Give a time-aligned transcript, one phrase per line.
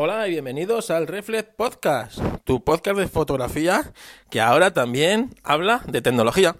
[0.00, 3.92] Hola y bienvenidos al Reflex Podcast, tu podcast de fotografía
[4.30, 6.54] que ahora también habla de tecnología.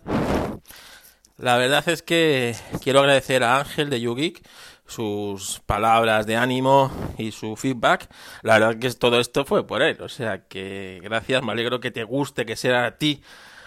[1.36, 4.42] La verdad es que quiero agradecer a Ángel de YouGeek
[4.88, 8.10] sus palabras de ánimo y su feedback.
[8.42, 11.92] La verdad que todo esto fue por él, o sea que gracias, me alegro que
[11.92, 13.22] te guste, que sea a ti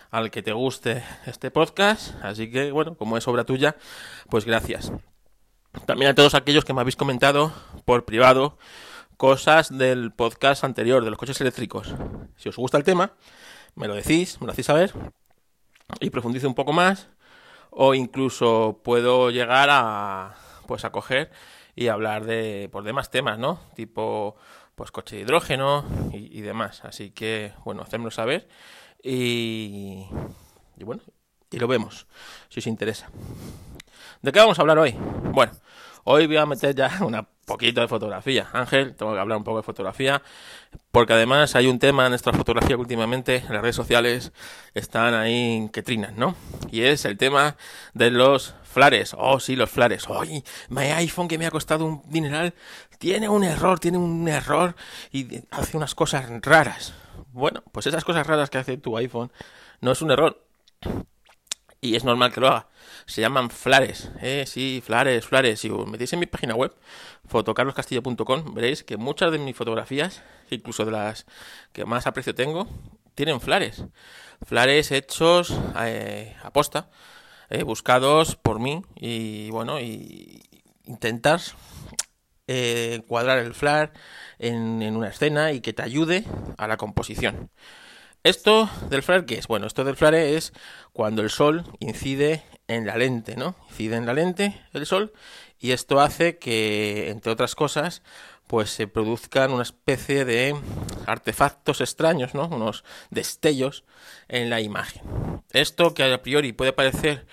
[0.10, 3.78] al que te guste este podcast, así que bueno, como es obra tuya,
[4.30, 4.92] pues gracias.
[5.86, 7.54] También a todos aquellos que me habéis comentado
[7.86, 8.58] por privado
[9.22, 11.94] cosas del podcast anterior, de los coches eléctricos.
[12.38, 13.14] Si os gusta el tema,
[13.76, 14.94] me lo decís, me lo hacéis saber
[16.00, 17.08] y profundice un poco más
[17.70, 21.30] o incluso puedo llegar a pues a coger
[21.76, 23.60] y hablar de por demás temas, ¿no?
[23.76, 24.38] Tipo
[24.74, 26.84] pues coche de hidrógeno y, demás.
[26.84, 28.50] Así que bueno, hacedmelo saber
[29.04, 30.08] y,
[30.78, 31.04] y bueno,
[31.52, 32.08] y lo vemos
[32.50, 33.12] si os interesa.
[34.24, 34.96] ¿De qué vamos a hablar hoy?
[35.32, 35.52] Bueno,
[36.04, 38.48] hoy voy a meter ya una poquito de fotografía.
[38.54, 40.22] Ángel, tengo que hablar un poco de fotografía,
[40.92, 44.32] porque además hay un tema en nuestra fotografía que últimamente en las redes sociales
[44.74, 46.36] están ahí que trinan, ¿no?
[46.72, 47.58] Y es el tema
[47.94, 49.16] de los flares.
[49.18, 50.08] Oh, sí, los flares.
[50.08, 52.54] Oye, mi iPhone que me ha costado un dineral
[53.00, 54.76] tiene un error, tiene un error
[55.12, 56.94] y hace unas cosas raras.
[57.34, 59.32] Bueno, pues esas cosas raras que hace tu iPhone
[59.82, 60.42] no es un error.
[61.82, 62.68] Y es normal que lo haga
[63.06, 65.60] se llaman flares, eh, sí, flares, flares.
[65.60, 66.74] Si os metéis en mi página web,
[67.28, 71.26] fotocarloscastillo.com, veréis que muchas de mis fotografías, incluso de las
[71.74, 72.68] que más aprecio tengo,
[73.16, 73.84] tienen flares.
[74.46, 76.90] Flares hechos eh, a posta,
[77.50, 80.42] eh, buscados por mí y bueno, y
[80.86, 81.42] intentar
[82.48, 83.94] eh, cuadrar el flar
[84.40, 86.26] en, en una escena y que te ayude
[86.58, 87.52] a la composición.
[88.24, 89.48] Esto del flare, ¿qué es?
[89.48, 90.54] Bueno, esto del flare es
[90.94, 93.56] cuando el sol incide en la lente, ¿no?
[93.70, 95.12] Incide en la lente el sol
[95.60, 98.04] y esto hace que, entre otras cosas,
[98.46, 100.56] pues se produzcan una especie de
[101.08, 102.48] artefactos extraños, ¿no?
[102.48, 103.86] Unos destellos
[104.28, 105.02] en la imagen.
[105.52, 107.26] Esto que a priori puede parecer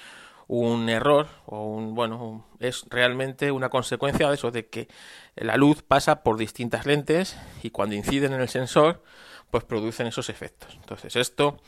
[0.47, 4.89] un error o un bueno es realmente una consecuencia de eso de que
[5.37, 9.03] la luz pasa por distintas lentes y cuando inciden en el sensor
[9.51, 10.75] pues producen esos efectos.
[10.75, 11.59] Entonces esto,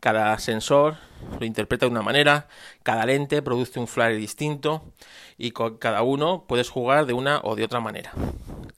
[0.00, 0.96] cada sensor
[1.38, 2.48] lo interpreta de una manera,
[2.82, 4.82] cada lente produce un flare distinto
[5.36, 8.12] y con cada uno puedes jugar de una o de otra manera.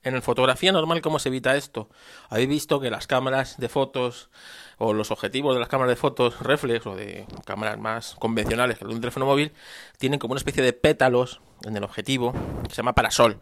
[0.06, 1.88] En fotografía normal, ¿cómo se evita esto?
[2.28, 4.30] Habéis visto que las cámaras de fotos
[4.78, 8.84] o los objetivos de las cámaras de fotos reflex o de cámaras más convencionales que
[8.84, 9.52] de un teléfono móvil
[9.98, 13.40] tienen como una especie de pétalos en el objetivo que se llama parasol.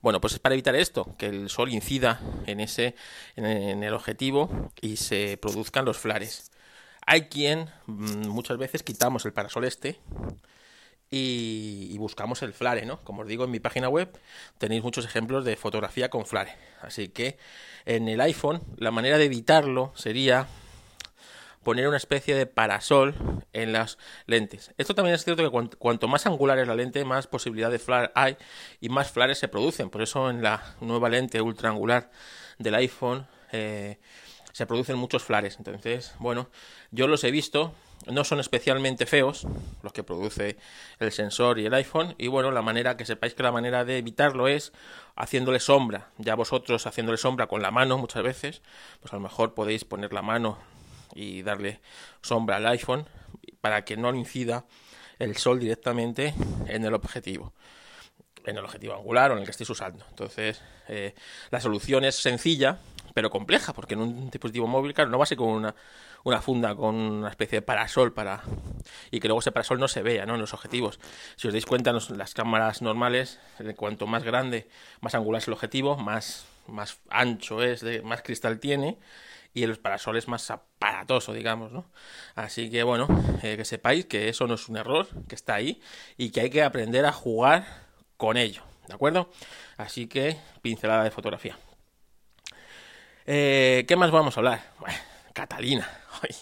[0.00, 2.94] Bueno, pues es para evitar esto, que el sol incida en ese
[3.34, 6.50] en el objetivo y se produzcan los flares.
[7.04, 10.00] Hay quien mm, muchas veces quitamos el parasol este
[11.90, 13.00] y, buscamos el flare, ¿no?
[13.02, 14.16] Como os digo en mi página web
[14.58, 16.54] tenéis muchos ejemplos de fotografía con flare.
[16.82, 17.36] Así que
[17.84, 20.46] en el iPhone la manera de evitarlo sería
[21.64, 23.14] poner una especie de parasol
[23.52, 24.72] en las lentes.
[24.78, 28.12] Esto también es cierto que cuanto, más angular es la lente, más posibilidad de flare
[28.14, 28.36] hay
[28.80, 29.90] y más flares se producen.
[29.90, 32.10] Por eso en la nueva lente ultra angular
[32.58, 33.98] del iPhone eh,
[34.52, 35.56] se producen muchos flares.
[35.58, 36.50] Entonces, bueno,
[36.92, 37.74] yo los he visto,
[38.06, 39.46] no son especialmente feos
[39.82, 40.56] los que produce
[40.98, 42.14] el sensor y el iPhone.
[42.18, 44.72] Y bueno, la manera, que sepáis que la manera de evitarlo es
[45.16, 46.10] haciéndole sombra.
[46.18, 48.62] Ya vosotros haciéndole sombra con la mano muchas veces,
[49.00, 50.58] pues a lo mejor podéis poner la mano
[51.14, 51.80] y darle
[52.22, 53.06] sombra al iPhone
[53.60, 54.64] para que no incida
[55.18, 56.34] el sol directamente
[56.66, 57.52] en el objetivo
[58.46, 60.04] en el objetivo angular o en el que estéis usando.
[60.08, 61.14] Entonces, eh,
[61.50, 62.78] la solución es sencilla,
[63.12, 65.74] pero compleja, porque en un dispositivo móvil, claro, no va a ser con una,
[66.26, 68.42] una funda, con una especie de parasol para
[69.12, 70.34] y que luego ese parasol no se vea ¿no?
[70.34, 70.98] en los objetivos.
[71.36, 73.38] Si os dais cuenta, en las cámaras normales,
[73.76, 74.68] cuanto más grande,
[75.00, 78.98] más angular es el objetivo, más, más ancho es, más cristal tiene,
[79.54, 81.84] y el parasol es más aparatoso, digamos, ¿no?
[82.34, 83.06] Así que bueno,
[83.44, 85.80] eh, que sepáis que eso no es un error, que está ahí
[86.16, 87.84] y que hay que aprender a jugar
[88.16, 89.30] con ello, ¿de acuerdo?
[89.76, 91.56] Así que pincelada de fotografía.
[93.26, 94.72] Eh, ¿Qué más vamos a hablar?
[94.80, 94.98] Bueno,
[95.36, 95.86] Catalina.
[96.22, 96.34] Ay,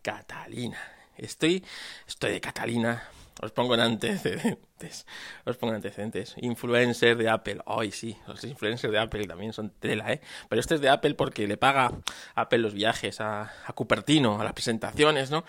[0.00, 0.78] Catalina.
[1.18, 1.62] Estoy,
[2.08, 3.02] estoy de Catalina
[3.42, 5.06] os pongo en antecedentes.
[5.46, 6.34] Os pongo en antecedentes.
[6.42, 7.62] Influencer de Apple.
[7.64, 10.20] Ay, sí, los influencers de Apple también son tela, ¿eh?
[10.48, 11.90] Pero este es de Apple porque le paga
[12.34, 15.44] Apple los viajes a, a Cupertino, a las presentaciones, ¿no?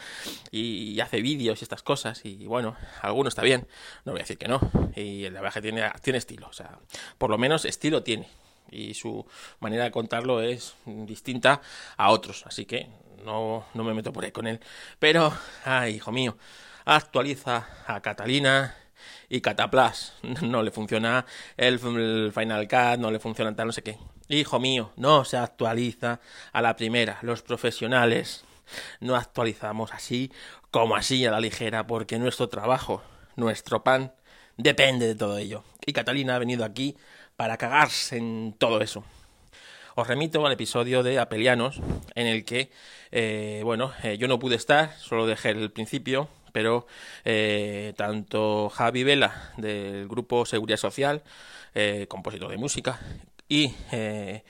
[0.51, 2.23] Y, hace vídeos y estas cosas.
[2.23, 3.67] Y bueno, alguno está bien.
[4.05, 4.61] No voy a decir que no.
[4.95, 6.47] Y el viaje tiene, tiene estilo.
[6.47, 6.79] O sea,
[7.17, 8.29] por lo menos estilo tiene.
[8.71, 9.25] Y su
[9.59, 11.61] manera de contarlo es distinta
[11.97, 12.45] a otros.
[12.47, 12.89] Así que
[13.25, 14.59] no, me meto por ahí con él.
[14.99, 15.33] Pero,
[15.65, 16.37] ay, hijo mío
[16.85, 18.75] actualiza a Catalina
[19.29, 20.13] y Cataplas.
[20.41, 21.25] No le funciona
[21.57, 23.97] el, Final Cut, no le funciona tal, no sé qué.
[24.29, 26.19] Hijo mío, no se actualiza
[26.51, 27.19] a la primera.
[27.21, 28.45] Los profesionales
[28.99, 30.31] no actualizamos así
[30.71, 33.03] como así a la ligera porque nuestro trabajo,
[33.35, 34.13] nuestro pan,
[34.57, 35.63] depende de todo ello.
[35.85, 36.95] Y Catalina ha venido aquí
[37.41, 39.03] para cagarse en todo eso.
[39.95, 41.81] Os remito al episodio de Apelianos,
[42.13, 42.69] en el que,
[43.11, 46.85] eh, bueno, eh, yo no pude estar, solo dejé el principio, pero
[47.25, 51.23] eh, tanto Javi Vela del grupo Seguridad Social,
[52.07, 52.99] compositor de música,
[53.49, 54.43] y el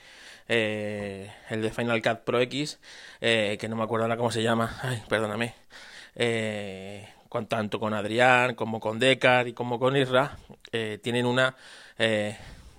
[1.48, 2.78] de Final Cut Pro X,
[3.20, 5.54] que no me acuerdo ahora cómo se llama, ay, perdóname,
[7.30, 10.36] con, tanto con Adrián como con Decar y como con Isra,
[11.00, 11.56] tienen una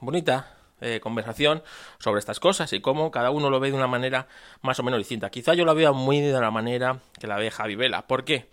[0.06, 1.64] bonita eh, conversación
[1.98, 4.28] sobre estas cosas y cómo cada uno lo ve de una manera
[4.62, 5.30] más o menos distinta.
[5.30, 8.06] Quizá yo lo vea muy de la manera que la ve Javi Vela.
[8.06, 8.50] ¿Por qué?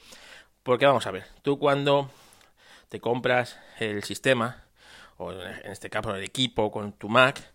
[0.63, 2.11] Porque vamos a ver, tú cuando
[2.89, 4.65] te compras el sistema,
[5.17, 7.53] o en este caso el equipo con tu Mac,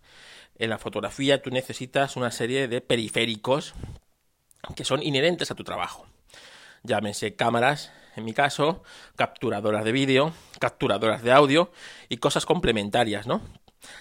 [0.58, 3.74] en la fotografía tú necesitas una serie de periféricos
[4.74, 6.06] que son inherentes a tu trabajo.
[6.82, 8.82] Llámense cámaras, en mi caso,
[9.16, 11.70] capturadoras de vídeo, capturadoras de audio
[12.08, 13.40] y cosas complementarias, ¿no?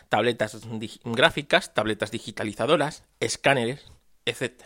[0.09, 0.57] Tabletas
[1.03, 3.85] gráficas, tabletas digitalizadoras, escáneres,
[4.25, 4.63] etc.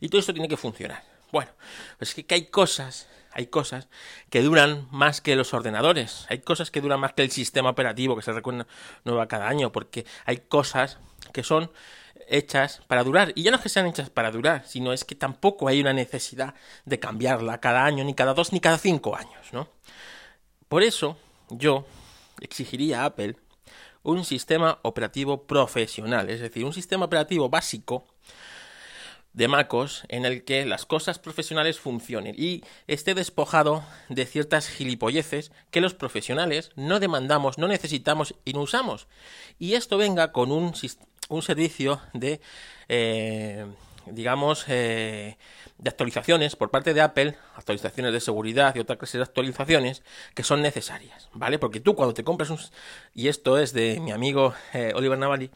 [0.00, 1.02] Y todo esto tiene que funcionar.
[1.30, 1.50] Bueno,
[1.98, 3.88] pues es que hay cosas, hay cosas
[4.30, 8.16] que duran más que los ordenadores, hay cosas que duran más que el sistema operativo
[8.16, 10.98] que se renueva cada año, porque hay cosas
[11.32, 11.70] que son
[12.28, 13.32] hechas para durar.
[13.34, 15.92] Y ya no es que sean hechas para durar, sino es que tampoco hay una
[15.92, 16.54] necesidad
[16.84, 19.68] de cambiarla cada año, ni cada dos, ni cada cinco años, ¿no?
[20.68, 21.16] Por eso
[21.50, 21.86] yo
[22.40, 23.36] exigiría a Apple
[24.02, 28.04] un sistema operativo profesional, es decir, un sistema operativo básico
[29.32, 35.52] de MacOS en el que las cosas profesionales funcionen y esté despojado de ciertas gilipolleces
[35.70, 39.06] que los profesionales no demandamos, no necesitamos y no usamos.
[39.58, 40.72] Y esto venga con un,
[41.28, 42.40] un servicio de
[42.88, 43.66] eh,
[44.12, 45.36] digamos, eh,
[45.78, 50.02] de actualizaciones por parte de Apple, actualizaciones de seguridad y otra clase de actualizaciones
[50.34, 51.58] que son necesarias, ¿vale?
[51.58, 52.58] Porque tú cuando te compras un...
[53.14, 55.50] Y esto es de mi amigo eh, Oliver Navalny,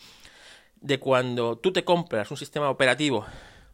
[0.81, 3.27] de cuando tú te compras un sistema operativo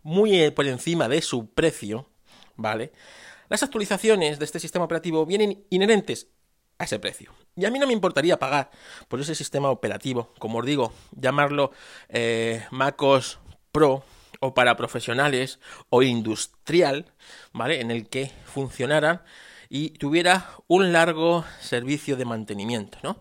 [0.02, 2.08] muy eh, por encima de su precio,
[2.56, 2.92] ¿vale?
[3.48, 6.28] Las actualizaciones de este sistema operativo vienen inherentes
[6.78, 7.32] a ese precio.
[7.56, 8.70] Y a mí no me importaría pagar
[9.08, 11.72] por ese sistema operativo, como os digo, llamarlo
[12.70, 13.40] MacOS
[13.72, 14.04] Pro
[14.40, 17.06] o para profesionales o industrial,
[17.52, 17.80] ¿vale?
[17.80, 19.24] En el que funcionara
[19.68, 23.20] y tuviera un largo servicio de mantenimiento, ¿no?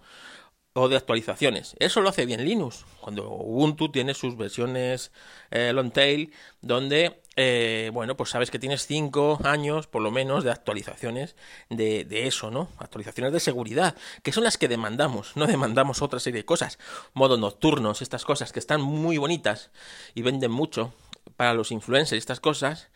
[0.74, 1.76] O de actualizaciones.
[1.80, 2.86] Eso lo hace bien Linux.
[3.02, 5.12] Cuando Ubuntu tiene sus versiones
[5.50, 6.32] eh, long tail,
[6.62, 11.36] donde, eh, bueno, pues sabes que tienes 5 años, por lo menos, de actualizaciones
[11.72, 12.70] de, de, eso, ¿no?
[12.78, 15.36] Actualizaciones de seguridad, que son las que demandamos.
[15.36, 16.78] No demandamos otra serie de cosas.
[17.14, 19.72] Modo nocturnos, estas cosas que están muy bonitas
[20.14, 20.94] y venden mucho
[21.38, 22.90] para los influencers estas cosas.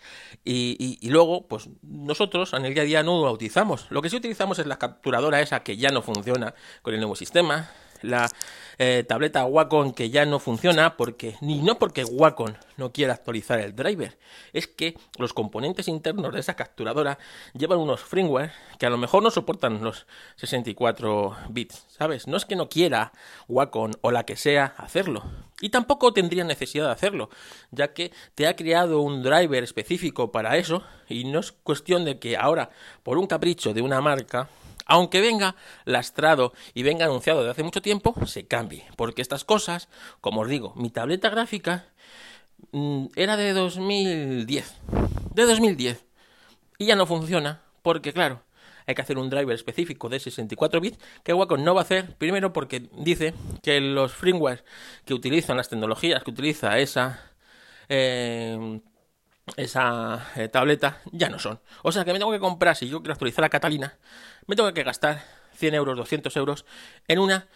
[0.43, 3.85] Y, y, luego, pues nosotros en el día a día no lo utilizamos.
[3.89, 7.15] Lo que sí utilizamos es la capturadora esa que ya no funciona con el nuevo
[7.15, 7.69] sistema
[8.01, 8.29] la
[8.77, 13.59] eh, tableta Wacom que ya no funciona porque ni no porque Wacom no quiera actualizar
[13.59, 14.17] el driver,
[14.53, 17.19] es que los componentes internos de esa capturadora
[17.53, 20.07] llevan unos firmware que a lo mejor no soportan los
[20.37, 22.27] 64 bits, ¿sabes?
[22.27, 23.11] No es que no quiera
[23.47, 25.23] Wacom o la que sea hacerlo,
[25.61, 27.29] y tampoco tendría necesidad de hacerlo,
[27.69, 32.19] ya que te ha creado un driver específico para eso y no es cuestión de
[32.19, 32.71] que ahora
[33.03, 34.49] por un capricho de una marca
[34.91, 35.55] aunque venga
[35.85, 38.83] lastrado y venga anunciado de hace mucho tiempo, se cambie.
[38.97, 39.87] Porque estas cosas,
[40.19, 41.85] como os digo, mi tableta gráfica
[42.73, 44.75] mm, era de 2010.
[45.33, 46.05] De 2010.
[46.77, 48.43] Y ya no funciona, porque claro,
[48.85, 52.17] hay que hacer un driver específico de 64 bits que Wacom no va a hacer,
[52.17, 53.33] primero porque dice
[53.63, 54.65] que los firmware
[55.05, 57.31] que utilizan las tecnologías que utiliza esa
[57.87, 58.81] eh,
[59.57, 61.59] esa eh, tableta ya no son.
[61.83, 63.97] O sea que me tengo que comprar, si yo quiero actualizar a Catalina,
[64.47, 65.23] me tengo que gastar
[65.55, 66.65] 100 euros, 200 euros
[67.07, 67.47] en una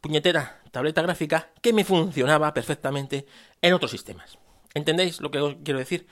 [0.00, 3.26] puñetera tableta gráfica que me funcionaba perfectamente
[3.62, 4.38] en otros sistemas.
[4.74, 6.06] ¿Entendéis lo que os quiero decir?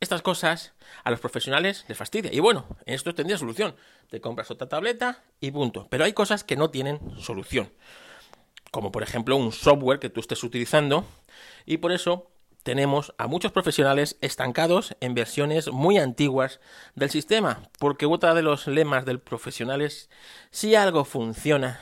[0.00, 0.72] Estas cosas
[1.04, 2.32] a los profesionales les fastidia.
[2.32, 3.76] Y bueno, en esto tendría solución.
[4.10, 5.88] Te compras otra tableta y punto.
[5.90, 7.70] Pero hay cosas que no tienen solución.
[8.70, 11.04] Como por ejemplo un software que tú estés utilizando.
[11.66, 12.30] Y por eso
[12.68, 16.60] tenemos a muchos profesionales estancados en versiones muy antiguas
[16.96, 20.10] del sistema, porque otra de los lemas del profesional es
[20.50, 21.80] si algo funciona,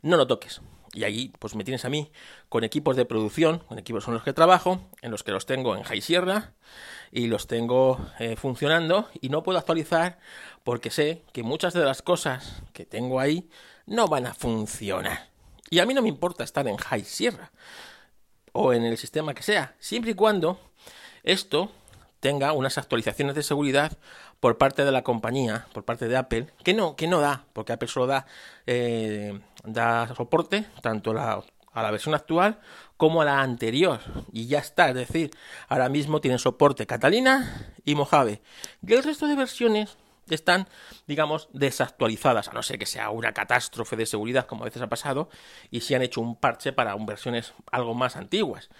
[0.00, 0.62] no lo toques.
[0.94, 2.10] Y allí, pues me tienes a mí
[2.48, 5.76] con equipos de producción, con equipos con los que trabajo, en los que los tengo
[5.76, 6.54] en High Sierra
[7.12, 10.18] y los tengo eh, funcionando y no puedo actualizar
[10.64, 13.50] porque sé que muchas de las cosas que tengo ahí
[13.84, 15.28] no van a funcionar.
[15.68, 17.52] Y a mí no me importa estar en High Sierra
[18.58, 20.58] o en el sistema que sea, siempre y cuando
[21.22, 21.70] esto
[22.18, 23.96] tenga unas actualizaciones de seguridad
[24.40, 27.72] por parte de la compañía, por parte de Apple, que no, que no da, porque
[27.72, 28.26] Apple solo da,
[28.66, 32.58] eh, da soporte tanto a la versión actual
[32.96, 34.00] como a la anterior.
[34.32, 35.30] Y ya está, es decir,
[35.68, 38.42] ahora mismo tienen soporte Catalina y Mojave.
[38.84, 39.96] Y el resto de versiones
[40.34, 40.68] están,
[41.06, 44.88] digamos, desactualizadas, a no ser que sea una catástrofe de seguridad, como a veces ha
[44.88, 45.28] pasado,
[45.70, 48.70] y si han hecho un parche para versiones algo más antiguas.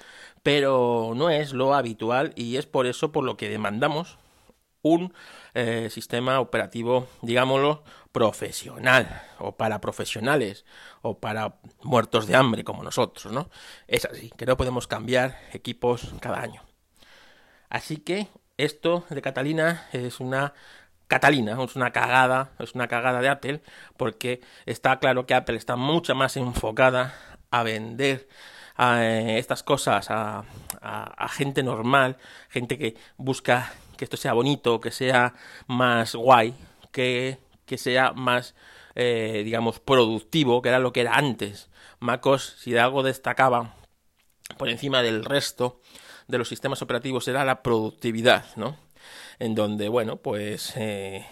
[0.43, 4.19] Pero no es lo habitual y es por eso por lo que demandamos
[4.83, 5.12] un
[5.55, 10.64] eh, sistema operativo, digámoslo, profesional, o para profesionales,
[11.02, 13.50] o para muertos de hambre como nosotros, ¿no?
[13.87, 16.62] Es así, que no podemos cambiar equipos cada año.
[17.69, 20.55] Así que esto de Catalina es una
[21.09, 23.62] Catalina, es una cagada, es una cagada de Apple,
[23.97, 27.15] porque está claro que Apple está mucho más enfocada
[27.50, 28.29] a vender
[28.79, 30.45] eh, estas cosas a,
[31.31, 32.17] gente normal,
[32.49, 35.35] gente que busca que esto sea bonito, que sea
[35.67, 36.55] más guay,
[36.93, 38.55] que, que sea más,
[38.95, 41.69] eh, digamos, productivo, que era lo que era antes.
[42.00, 43.75] MacOS, si de algo destacaba
[44.57, 45.81] por encima del resto
[46.29, 48.77] de los sistemas operativos, era la productividad, ¿no?
[49.38, 51.27] En donde, bueno, pues eh,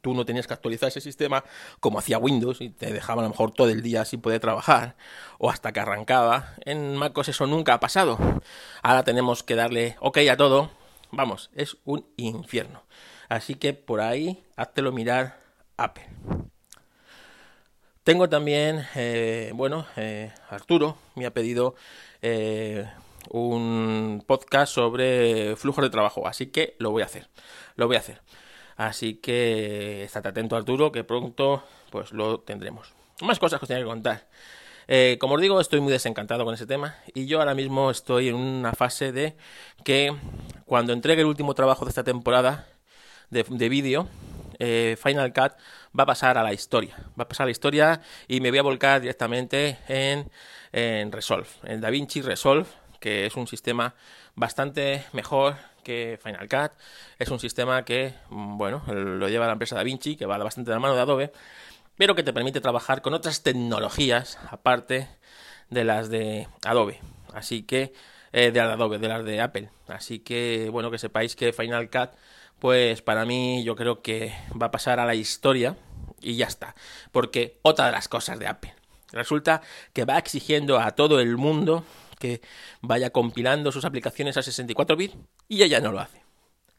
[0.00, 1.44] tú no tenías que actualizar ese sistema
[1.80, 4.96] como hacía Windows y te dejaba a lo mejor todo el día sin poder trabajar
[5.38, 6.54] o hasta que arrancaba.
[6.64, 8.18] En MacOS eso nunca ha pasado.
[8.82, 10.70] Ahora tenemos que darle OK a todo.
[11.10, 12.82] Vamos, es un infierno.
[13.28, 15.40] Así que por ahí, háztelo mirar
[15.76, 16.08] Apple.
[18.04, 21.74] Tengo también, eh, bueno, eh, Arturo me ha pedido
[23.30, 27.28] un podcast sobre flujos de trabajo, así que lo voy a hacer,
[27.76, 28.22] lo voy a hacer.
[28.76, 32.94] Así que estate atento Arturo, que pronto pues lo tendremos.
[33.22, 34.28] Más cosas que os tenía que contar.
[34.86, 38.28] Eh, como os digo, estoy muy desencantado con ese tema y yo ahora mismo estoy
[38.28, 39.36] en una fase de
[39.84, 40.14] que
[40.64, 42.66] cuando entregue el último trabajo de esta temporada
[43.30, 44.08] de, vídeo,
[44.58, 45.52] eh, Final Cut
[45.98, 46.96] va a pasar a la historia.
[47.18, 50.30] Va a pasar a la historia y me voy a volcar directamente en,
[50.72, 52.66] en Resolve, en DaVinci Resolve
[53.00, 53.94] que es un sistema
[54.34, 56.72] bastante mejor que Final Cut.
[57.18, 60.76] Es un sistema que, mm, bueno, lo lleva la empresa DaVinci, que va bastante de
[60.76, 61.32] la mano de Adobe,
[61.96, 65.08] pero que te permite trabajar con otras tecnologías aparte
[65.70, 67.00] de las de Adobe.
[67.34, 67.92] Así que,
[68.32, 69.70] eh, de Adobe, de las de Apple.
[69.88, 72.10] Así que, bueno, que sepáis que Final Cut,
[72.58, 75.76] pues para mí yo creo que va a pasar a la historia
[76.20, 76.74] y ya está.
[77.12, 78.74] Porque otra de las cosas de Apple.
[79.12, 79.62] Resulta
[79.92, 81.84] que va exigiendo a todo el mundo
[82.18, 82.40] que
[82.80, 85.16] vaya compilando sus aplicaciones a 64 bits
[85.48, 86.22] y ella no lo hace.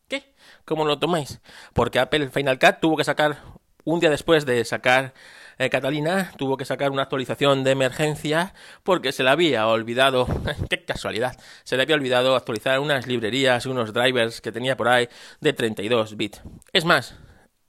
[0.08, 0.34] ¿Qué?
[0.66, 1.40] ¿Cómo lo tomáis?
[1.74, 3.38] Porque Apple Final Cut tuvo que sacar,
[3.84, 5.14] un día después de sacar
[5.60, 8.54] eh, Catalina, tuvo que sacar una actualización de emergencia
[8.84, 10.26] porque se le había olvidado,
[10.70, 15.10] qué casualidad, se le había olvidado actualizar unas librerías, unos drivers que tenía por ahí
[15.42, 16.42] de 32 bits.
[16.72, 17.16] Es más,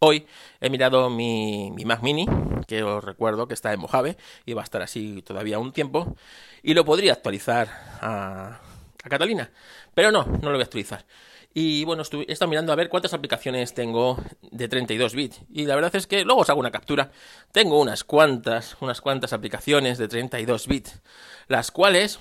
[0.02, 0.26] Hoy
[0.62, 2.26] he mirado mi, Mac Mini,
[2.66, 4.16] que os recuerdo que está en Mojave
[4.46, 6.16] y va a estar así todavía un tiempo,
[6.62, 7.68] y lo podría actualizar
[8.00, 8.62] a,
[9.04, 9.50] a Catalina,
[9.92, 11.04] pero no, no lo voy a actualizar.
[11.52, 15.42] Y bueno, he estado mirando a ver cuántas aplicaciones tengo de 32 bits.
[15.52, 17.10] Y la verdad es que luego os hago una captura.
[17.52, 21.02] Tengo unas cuantas, unas cuantas aplicaciones de 32 bits.
[21.46, 22.20] Las cuales,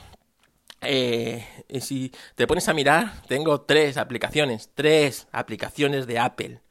[0.82, 1.48] eh,
[1.80, 4.72] si te pones a mirar, tengo tres aplicaciones.
[4.74, 6.62] Tres aplicaciones de Apple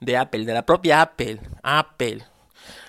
[0.00, 2.24] de Apple, de la propia Apple, Apple.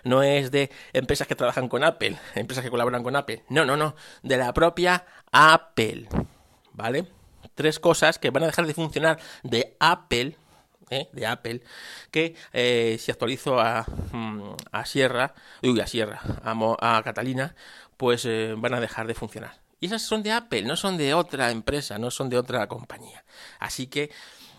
[0.04, 3.44] No es de empresas que trabajan con Apple, empresas que colaboran con Apple.
[3.50, 3.96] No, no, no.
[4.24, 6.08] De la propia Apple.
[6.74, 7.08] ¿Vale?
[7.56, 10.38] Tres cosas que van a dejar de funcionar de Apple.
[10.90, 11.10] ¿eh?
[11.12, 11.62] de Apple,
[12.12, 17.56] que eh, si actualizo a, mm, a Sierra, uy, a Sierra, a, Catalina,
[17.98, 19.60] pues eh, van a dejar de funcionar.
[19.80, 23.24] Y esas son de Apple, no son de otra empresa, no son de otra compañía.
[23.60, 24.12] Así que,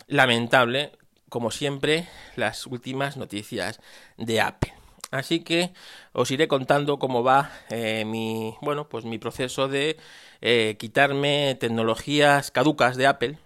[0.06, 0.92] lamentable,
[1.30, 3.80] como siempre, las últimas noticias
[4.18, 4.74] de Apple.
[5.10, 5.72] Así que
[6.12, 9.96] os iré contando cómo va eh, mi, bueno, pues mi proceso de
[10.40, 13.38] eh, quitarme tecnologías caducas de Apple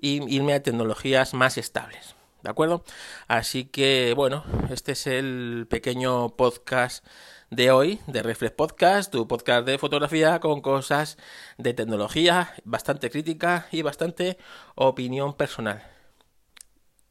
[0.00, 2.14] y irme a tecnologías más estables.
[2.42, 2.84] ¿De acuerdo?
[3.28, 7.04] Así que, bueno, este es el pequeño podcast
[7.50, 11.18] de hoy, de Reflex Podcast, tu podcast de fotografía con cosas
[11.58, 14.38] de tecnología, bastante crítica y bastante
[14.76, 15.95] opinión personal.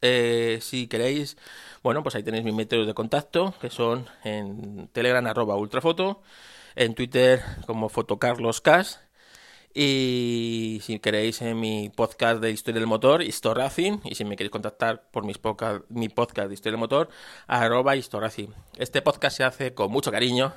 [0.08, 1.36] Eh, si queréis,
[1.82, 6.22] bueno, pues ahí tenéis mis métodos de contacto, que son en Telegram arroba ultrafoto,
[6.76, 9.00] en Twitter como fotocarloscas
[9.74, 14.52] y si queréis en mi podcast de Historia del Motor, Historracing, y si me queréis
[14.52, 15.40] contactar por mis
[15.88, 17.08] mi podcast de Historia del Motor,
[17.48, 18.54] arroba Historracing.
[18.78, 20.54] Este podcast se hace con mucho cariño,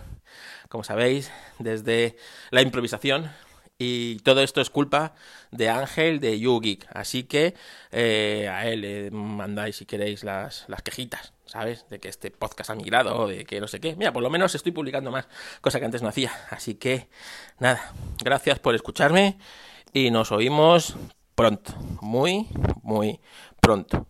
[0.70, 2.18] como sabéis, desde
[2.52, 3.32] la improvisación,
[3.80, 5.16] y todo esto es culpa
[5.52, 6.86] de Ángel de YouGeek.
[6.94, 7.56] Así que
[7.92, 11.34] eh, a él le mandáis si queréis las, las quejitas.
[11.46, 11.88] ¿sabes?
[11.90, 13.96] De que este podcast ha migrado o de que no sé qué.
[13.96, 15.28] Mira, por lo menos estoy publicando más,
[15.62, 16.32] cosa que antes no hacía.
[16.52, 17.10] Así que,
[17.58, 17.94] nada,
[18.24, 19.40] gracias por escucharme
[19.92, 20.96] y nos oímos
[21.34, 22.48] pronto, muy,
[22.84, 23.20] muy
[23.60, 24.06] pronto.